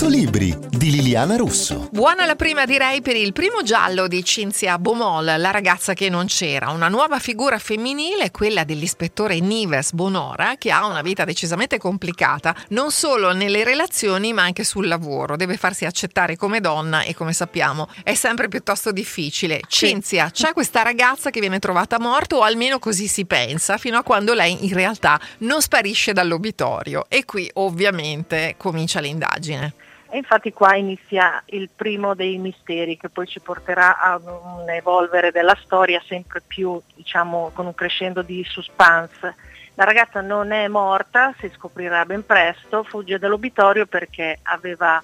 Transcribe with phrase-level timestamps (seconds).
[0.00, 1.90] 100 libri di Liliana Russo.
[1.92, 6.24] Buona la prima direi per il primo giallo di Cinzia Bomol, la ragazza che non
[6.24, 12.56] c'era, una nuova figura femminile, quella dell'ispettore Nives Bonora, che ha una vita decisamente complicata,
[12.68, 17.34] non solo nelle relazioni ma anche sul lavoro, deve farsi accettare come donna e come
[17.34, 19.60] sappiamo è sempre piuttosto difficile.
[19.68, 24.02] Cinzia, c'è questa ragazza che viene trovata morta o almeno così si pensa, fino a
[24.02, 29.74] quando lei in realtà non sparisce dall'obitorio e qui ovviamente comincia l'indagine.
[30.12, 35.30] E infatti qua inizia il primo dei misteri che poi ci porterà a un evolvere
[35.30, 39.36] della storia sempre più, diciamo, con un crescendo di suspense.
[39.74, 45.00] La ragazza non è morta, si scoprirà ben presto, fugge dall'obitorio perché aveva,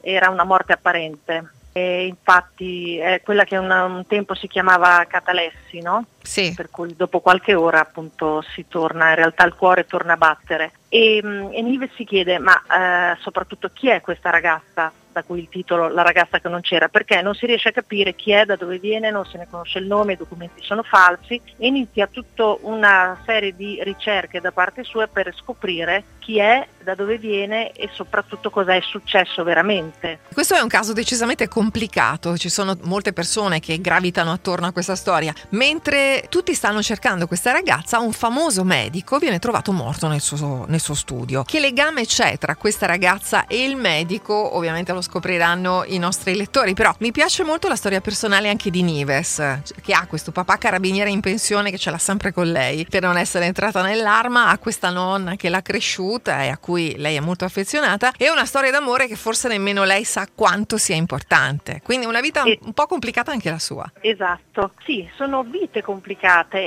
[0.00, 1.50] era una morte apparente.
[1.72, 6.06] E infatti è quella che una, un tempo si chiamava catalessi, no?
[6.26, 6.52] Sì.
[6.54, 10.72] Per cui dopo qualche ora appunto si torna, in realtà il cuore torna a battere.
[10.88, 14.92] E, e Nive si chiede, ma eh, soprattutto chi è questa ragazza?
[15.16, 18.14] da cui il titolo La ragazza che non c'era, perché non si riesce a capire
[18.14, 21.40] chi è, da dove viene, non se ne conosce il nome, i documenti sono falsi
[21.56, 26.94] e inizia tutta una serie di ricerche da parte sua per scoprire chi è, da
[26.94, 30.18] dove viene e soprattutto cosa è successo veramente.
[30.34, 34.96] Questo è un caso decisamente complicato, ci sono molte persone che gravitano attorno a questa
[34.96, 35.32] storia.
[35.50, 40.80] Mentre tutti stanno cercando questa ragazza, un famoso medico viene trovato morto nel suo, nel
[40.80, 41.42] suo studio.
[41.44, 44.56] Che legame c'è tra questa ragazza e il medico?
[44.56, 48.82] Ovviamente lo scopriranno i nostri lettori, però mi piace molto la storia personale anche di
[48.82, 53.02] Nives, che ha questo papà carabiniere in pensione che ce l'ha sempre con lei per
[53.02, 57.20] non essere entrata nell'arma, ha questa nonna che l'ha cresciuta e a cui lei è
[57.20, 61.80] molto affezionata e una storia d'amore che forse nemmeno lei sa quanto sia importante.
[61.82, 63.90] Quindi una vita un po' complicata anche la sua.
[64.00, 66.05] Esatto, sì, sono vite complicate,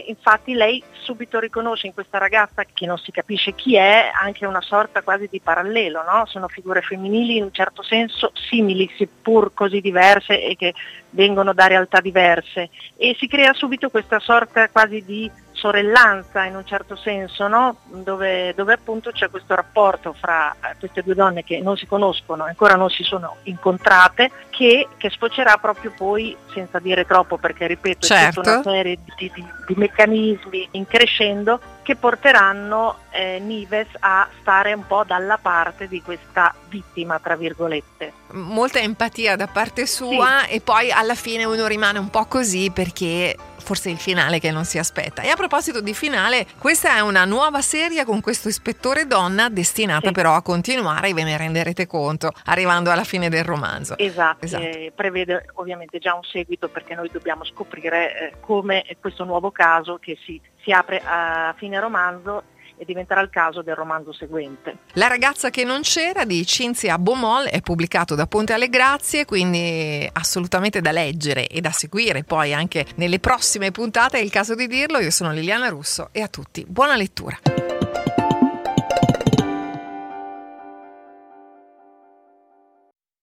[0.07, 4.61] infatti lei subito riconosce in questa ragazza che non si capisce chi è anche una
[4.61, 6.25] sorta quasi di parallelo, no?
[6.25, 10.73] sono figure femminili in un certo senso simili seppur così diverse e che
[11.11, 16.65] vengono da realtà diverse e si crea subito questa sorta quasi di sorellanza in un
[16.65, 17.77] certo senso, no?
[17.85, 22.45] dove, dove, appunto c'è questo rapporto fra eh, queste due donne che non si conoscono,
[22.45, 28.07] ancora non si sono incontrate, che, che sfocerà proprio poi, senza dire troppo perché ripeto,
[28.07, 28.41] certo.
[28.41, 34.29] è tutta una serie di, di, di meccanismi in crescendo che porteranno eh, Nives a
[34.41, 38.13] stare un po' dalla parte di questa vittima, tra virgolette.
[38.33, 40.51] Molta empatia da parte sua sì.
[40.51, 44.51] e poi alla fine uno rimane un po' così perché forse è il finale che
[44.51, 45.23] non si aspetta.
[45.23, 50.07] E a proposito di finale, questa è una nuova serie con questo ispettore donna destinata
[50.07, 50.13] sì.
[50.13, 53.97] però a continuare, ve ne renderete conto, arrivando alla fine del romanzo.
[53.97, 54.67] Esatto, esatto.
[54.93, 60.17] Prevede ovviamente già un seguito perché noi dobbiamo scoprire eh, come questo nuovo caso che
[60.23, 62.43] si, si apre a fine romanzo
[62.79, 64.77] e diventerà il caso del romanzo seguente.
[64.93, 70.09] La ragazza che non c'era di Cinzia Bomol è pubblicato da Ponte alle Grazie, quindi
[70.13, 74.67] assolutamente da leggere e da seguire poi anche nelle prossime puntate, è il caso di
[74.67, 74.99] dirlo.
[74.99, 77.37] Io sono Liliana Russo e a tutti buona lettura.